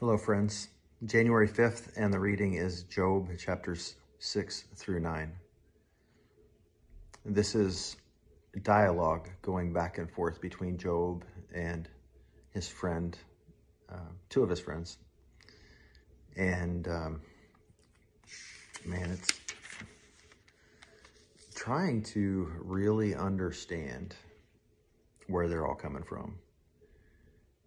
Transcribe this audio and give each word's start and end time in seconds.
Hello, 0.00 0.18
friends. 0.18 0.70
January 1.04 1.46
5th, 1.46 1.92
and 1.96 2.12
the 2.12 2.18
reading 2.18 2.54
is 2.54 2.82
Job 2.82 3.28
chapters 3.38 3.94
6 4.18 4.64
through 4.74 4.98
9. 4.98 5.32
This 7.24 7.54
is 7.54 7.96
dialogue 8.64 9.28
going 9.40 9.72
back 9.72 9.98
and 9.98 10.10
forth 10.10 10.40
between 10.40 10.78
Job 10.78 11.24
and 11.54 11.88
his 12.50 12.66
friend, 12.66 13.16
uh, 13.88 14.10
two 14.30 14.42
of 14.42 14.50
his 14.50 14.58
friends. 14.58 14.98
And 16.36 16.88
um, 16.88 17.20
man, 18.84 19.10
it's 19.12 19.28
trying 21.54 22.02
to 22.14 22.50
really 22.58 23.14
understand 23.14 24.16
where 25.28 25.48
they're 25.48 25.64
all 25.64 25.76
coming 25.76 26.02
from 26.02 26.40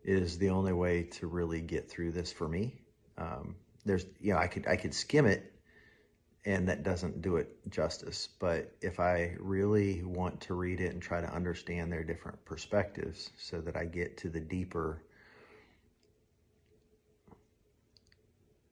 is 0.08 0.38
the 0.38 0.50
only 0.50 0.74
way 0.74 1.04
to 1.04 1.28
really 1.28 1.62
get 1.62 1.92
through 1.92 2.12
this 2.12 2.32
for 2.32 2.48
me. 2.48 2.74
Um, 3.18 3.56
there's, 3.86 4.06
you 4.22 4.34
know, 4.34 4.40
I 4.40 4.48
could 4.48 4.66
I 4.66 4.78
could 4.78 4.94
skim 4.94 5.26
it, 5.26 5.54
and 6.46 6.68
that 6.70 6.84
doesn't 6.84 7.22
do 7.22 7.36
it 7.36 7.58
justice. 7.70 8.30
But 8.40 8.72
if 8.82 9.00
I 9.00 9.36
really 9.40 10.04
want 10.04 10.40
to 10.42 10.54
read 10.54 10.80
it 10.80 10.94
and 10.94 11.02
try 11.02 11.20
to 11.20 11.28
understand 11.34 11.92
their 11.92 12.04
different 12.04 12.44
perspectives, 12.46 13.32
so 13.38 13.60
that 13.62 13.76
I 13.76 13.86
get 13.86 14.18
to 14.20 14.30
the 14.30 14.40
deeper, 14.40 15.04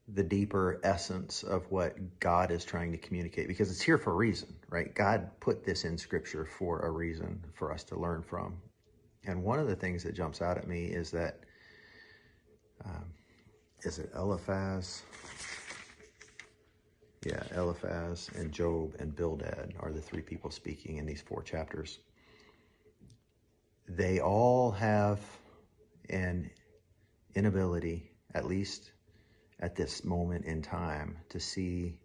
the 0.07 0.23
deeper 0.23 0.79
essence 0.83 1.43
of 1.43 1.69
what 1.69 2.19
God 2.19 2.51
is 2.51 2.63
trying 2.63 2.91
to 2.93 2.97
communicate, 2.97 3.47
because 3.47 3.71
it's 3.71 3.81
here 3.81 3.97
for 3.97 4.11
a 4.11 4.15
reason, 4.15 4.55
right? 4.69 4.93
God 4.95 5.29
put 5.41 5.65
this 5.65 5.83
in 5.83 5.97
Scripture 5.97 6.45
for 6.45 6.79
a 6.81 6.91
reason 6.91 7.43
for 7.53 7.73
us 7.73 7.83
to 7.85 7.99
learn 7.99 8.23
from, 8.23 8.55
and 9.27 9.43
one 9.43 9.59
of 9.59 9.67
the 9.67 9.75
things 9.75 10.03
that 10.03 10.13
jumps 10.13 10.41
out 10.41 10.57
at 10.57 10.67
me 10.67 10.85
is 10.85 11.11
that, 11.11 11.39
um, 12.83 13.05
is 13.81 13.99
it 13.99 14.11
Eliphaz? 14.15 15.03
Yeah, 17.25 17.41
Eliphaz 17.55 18.29
and 18.35 18.51
Job 18.51 18.95
and 18.99 19.15
Bildad 19.15 19.73
are 19.79 19.91
the 19.91 20.01
three 20.01 20.21
people 20.21 20.51
speaking 20.51 20.97
in 20.97 21.05
these 21.05 21.21
four 21.21 21.41
chapters. 21.41 21.99
They 23.87 24.19
all 24.19 24.71
have 24.71 25.19
an 26.09 26.51
inability, 27.33 28.11
at 28.35 28.45
least 28.45 28.91
at 29.59 29.75
this 29.75 30.03
moment 30.03 30.45
in 30.45 30.61
time, 30.61 31.17
to 31.29 31.39
see 31.39 31.97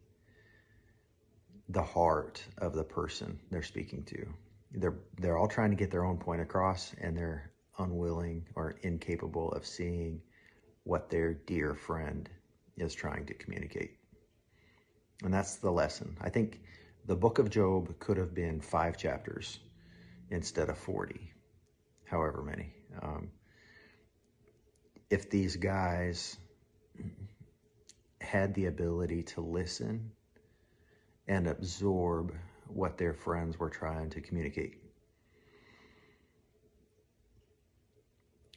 the 1.69 1.83
heart 1.83 2.43
of 2.59 2.75
the 2.75 2.85
person 2.85 3.39
they're 3.51 3.63
speaking 3.63 4.03
to 4.05 4.27
they're 4.73 4.99
they're 5.19 5.37
all 5.37 5.49
trying 5.49 5.71
to 5.71 5.77
get 5.77 5.91
their 5.91 6.05
own 6.05 6.19
point 6.19 6.41
across 6.41 6.95
and 7.01 7.17
they're 7.17 7.51
unwilling 7.79 8.47
or 8.55 8.77
incapable 8.83 9.51
of 9.53 9.67
seeing 9.67 10.21
what 10.85 11.11
their 11.11 11.35
dear 11.35 11.75
friend 11.75 12.29
is 12.77 12.95
trying 12.95 13.27
to 13.27 13.35
communicate. 13.35 13.97
And 15.23 15.33
that's 15.33 15.57
the 15.57 15.71
lesson. 15.71 16.17
I 16.21 16.31
think 16.31 16.61
the 17.07 17.17
book 17.17 17.39
of 17.39 17.51
Job 17.51 17.99
could 17.99 18.17
have 18.17 18.35
been 18.35 18.61
five 18.61 18.97
chapters 18.97 19.59
instead 20.31 20.69
of 20.69 20.79
40, 20.79 21.33
however 22.05 22.43
many. 22.43 22.73
Um, 23.03 23.31
if 25.11 25.29
these 25.29 25.57
guys 25.57 26.37
had 28.21 28.55
the 28.55 28.67
ability 28.67 29.25
to 29.25 29.41
listen 29.41 30.13
and 31.27 31.49
absorb 31.49 32.33
what 32.75 32.99
their 32.99 33.15
friends 33.15 33.59
were 33.59 33.71
trying 33.71 34.11
to 34.11 34.21
communicate. 34.21 34.77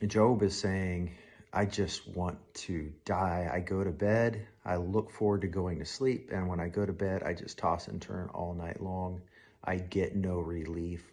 Job 0.06 0.44
is 0.44 0.60
saying, 0.60 1.16
I 1.54 1.66
just 1.66 2.08
want 2.08 2.40
to 2.56 2.92
die. 3.06 3.50
I 3.52 3.60
go 3.60 3.84
to 3.84 3.92
bed. 3.92 4.48
I 4.66 4.78
look 4.78 5.12
forward 5.12 5.42
to 5.42 5.48
going 5.48 5.80
to 5.80 5.86
sleep. 5.86 6.30
And 6.32 6.48
when 6.48 6.60
I 6.60 6.68
go 6.68 6.86
to 6.86 6.94
bed, 6.94 7.24
I 7.24 7.34
just 7.34 7.58
toss 7.58 7.88
and 7.88 8.02
turn 8.02 8.30
all 8.34 8.54
night 8.54 8.82
long. 8.82 9.22
I 9.64 9.78
get 9.78 10.16
no 10.16 10.40
relief. 10.40 11.04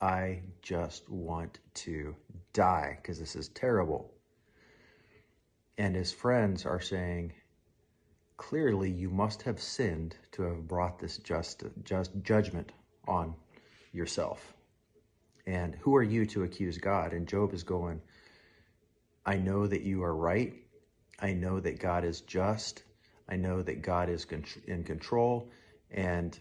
I 0.00 0.40
just 0.62 1.08
want 1.10 1.58
to 1.74 2.14
die 2.52 2.98
because 3.00 3.18
this 3.18 3.36
is 3.36 3.48
terrible. 3.48 4.10
And 5.76 5.94
his 5.96 6.12
friends 6.12 6.64
are 6.64 6.80
saying, 6.80 7.32
clearly 8.42 8.90
you 8.90 9.08
must 9.08 9.40
have 9.42 9.60
sinned 9.60 10.16
to 10.32 10.42
have 10.42 10.66
brought 10.66 10.98
this 10.98 11.18
just, 11.18 11.62
just 11.84 12.10
judgment 12.24 12.72
on 13.06 13.34
yourself. 13.92 14.52
And 15.46 15.76
who 15.76 15.94
are 15.94 16.02
you 16.02 16.26
to 16.26 16.42
accuse 16.42 16.76
God? 16.76 17.12
And 17.12 17.28
Job 17.28 17.54
is 17.54 17.62
going, 17.62 18.00
I 19.24 19.36
know 19.36 19.68
that 19.68 19.82
you 19.82 20.02
are 20.02 20.14
right. 20.14 20.54
I 21.20 21.34
know 21.34 21.60
that 21.60 21.78
God 21.78 22.04
is 22.04 22.20
just. 22.22 22.82
I 23.28 23.36
know 23.36 23.62
that 23.62 23.80
God 23.80 24.08
is 24.08 24.26
in 24.66 24.82
control. 24.82 25.48
And 25.92 26.36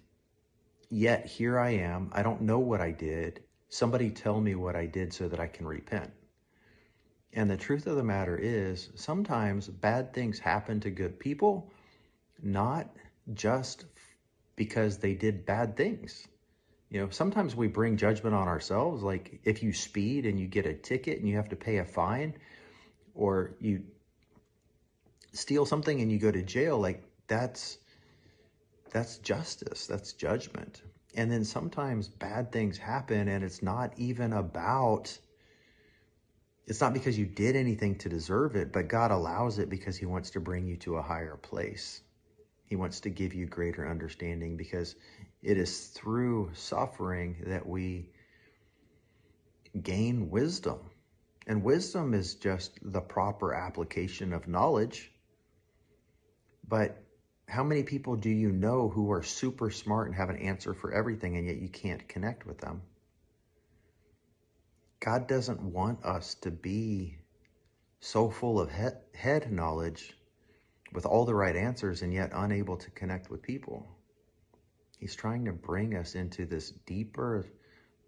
yet 0.89 1.27
here 1.27 1.59
I 1.59 1.69
am. 1.75 2.09
I 2.13 2.23
don't 2.23 2.41
know 2.41 2.59
what 2.59 2.81
I 2.81 2.91
did. 2.91 3.43
Somebody 3.69 4.09
tell 4.09 4.41
me 4.41 4.55
what 4.55 4.75
I 4.75 4.87
did 4.87 5.13
so 5.13 5.27
that 5.27 5.39
I 5.39 5.47
can 5.47 5.67
repent. 5.67 6.11
And 7.31 7.47
the 7.47 7.57
truth 7.57 7.85
of 7.85 7.95
the 7.95 8.03
matter 8.03 8.35
is, 8.35 8.89
sometimes 8.95 9.67
bad 9.67 10.13
things 10.13 10.39
happen 10.39 10.79
to 10.79 10.89
good 10.89 11.19
people 11.19 11.71
not 12.43 12.89
just 13.33 13.85
because 14.55 14.97
they 14.97 15.13
did 15.13 15.45
bad 15.45 15.77
things. 15.77 16.27
You 16.89 17.01
know, 17.01 17.09
sometimes 17.09 17.55
we 17.55 17.67
bring 17.67 17.97
judgment 17.97 18.35
on 18.35 18.47
ourselves. 18.47 19.01
Like 19.01 19.39
if 19.43 19.63
you 19.63 19.73
speed 19.73 20.25
and 20.25 20.39
you 20.39 20.47
get 20.47 20.65
a 20.65 20.73
ticket 20.73 21.19
and 21.19 21.27
you 21.27 21.37
have 21.37 21.49
to 21.49 21.55
pay 21.55 21.77
a 21.77 21.85
fine, 21.85 22.35
or 23.13 23.55
you 23.59 23.83
steal 25.33 25.65
something 25.65 26.01
and 26.01 26.11
you 26.11 26.19
go 26.19 26.31
to 26.31 26.43
jail, 26.43 26.79
like 26.79 27.03
that's 27.27 27.77
that's 28.91 29.17
justice, 29.19 29.87
that's 29.87 30.13
judgment. 30.13 30.81
And 31.15 31.31
then 31.31 31.43
sometimes 31.43 32.07
bad 32.07 32.51
things 32.51 32.77
happen 32.77 33.27
and 33.27 33.43
it's 33.43 33.63
not 33.63 33.93
even 33.97 34.33
about 34.33 35.17
it's 36.67 36.79
not 36.79 36.93
because 36.93 37.17
you 37.17 37.25
did 37.25 37.55
anything 37.55 37.97
to 37.99 38.09
deserve 38.09 38.55
it, 38.55 38.71
but 38.71 38.87
God 38.87 39.11
allows 39.11 39.59
it 39.59 39.69
because 39.69 39.97
he 39.97 40.05
wants 40.05 40.29
to 40.31 40.39
bring 40.39 40.67
you 40.67 40.77
to 40.77 40.97
a 40.97 41.01
higher 41.01 41.35
place. 41.35 42.01
He 42.71 42.77
wants 42.77 43.01
to 43.01 43.09
give 43.09 43.33
you 43.33 43.47
greater 43.47 43.85
understanding 43.85 44.55
because 44.55 44.95
it 45.43 45.57
is 45.57 45.87
through 45.87 46.51
suffering 46.53 47.43
that 47.47 47.67
we 47.67 48.07
gain 49.83 50.29
wisdom. 50.29 50.79
And 51.45 51.65
wisdom 51.65 52.13
is 52.13 52.35
just 52.35 52.79
the 52.81 53.01
proper 53.01 53.53
application 53.53 54.31
of 54.31 54.47
knowledge. 54.47 55.11
But 56.65 56.97
how 57.45 57.65
many 57.65 57.83
people 57.83 58.15
do 58.15 58.29
you 58.29 58.53
know 58.53 58.87
who 58.87 59.11
are 59.11 59.21
super 59.21 59.69
smart 59.69 60.07
and 60.07 60.15
have 60.15 60.29
an 60.29 60.37
answer 60.37 60.73
for 60.73 60.93
everything 60.93 61.35
and 61.35 61.47
yet 61.47 61.57
you 61.57 61.67
can't 61.67 62.07
connect 62.07 62.45
with 62.45 62.59
them? 62.59 62.83
God 65.01 65.27
doesn't 65.27 65.61
want 65.61 66.05
us 66.05 66.35
to 66.35 66.51
be 66.51 67.17
so 67.99 68.29
full 68.29 68.61
of 68.61 68.71
head 68.71 69.51
knowledge 69.51 70.15
with 70.93 71.05
all 71.05 71.25
the 71.25 71.35
right 71.35 71.55
answers 71.55 72.01
and 72.01 72.13
yet 72.13 72.31
unable 72.33 72.77
to 72.77 72.91
connect 72.91 73.29
with 73.29 73.41
people. 73.41 73.87
He's 74.99 75.15
trying 75.15 75.45
to 75.45 75.53
bring 75.53 75.95
us 75.95 76.15
into 76.15 76.45
this 76.45 76.71
deeper 76.85 77.47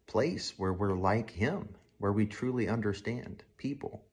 place 0.05 0.53
where 0.57 0.73
we're 0.73 0.97
like 0.97 1.31
him, 1.31 1.69
where 1.97 2.11
we 2.11 2.25
truly 2.25 2.67
understand 2.67 3.44
people. 3.57 4.03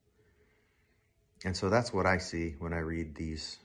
And 1.45 1.57
so 1.57 1.69
that's 1.69 1.93
what 1.93 2.07
I 2.07 2.19
see 2.19 2.55
when 2.59 2.73
I 2.73 2.79
read 2.79 3.15
these 3.15 3.59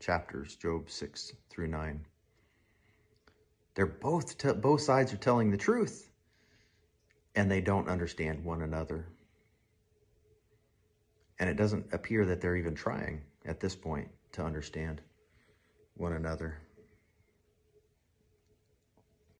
chapters, 0.00 0.56
Job 0.56 0.90
6 0.90 1.32
through 1.50 1.68
9. 1.68 2.06
They're 3.74 3.86
both, 3.86 4.60
both 4.60 4.80
sides 4.80 5.12
are 5.12 5.18
telling 5.18 5.50
the 5.50 5.56
truth, 5.56 6.10
and 7.34 7.50
they 7.50 7.60
don't 7.60 7.88
understand 7.88 8.44
one 8.44 8.62
another. 8.62 9.06
And 11.38 11.48
it 11.48 11.56
doesn't 11.56 11.92
appear 11.92 12.26
that 12.26 12.40
they're 12.40 12.56
even 12.56 12.74
trying 12.74 13.22
at 13.44 13.60
this 13.60 13.76
point 13.76 14.08
to 14.32 14.42
understand 14.42 15.00
one 15.94 16.12
another. 16.12 16.58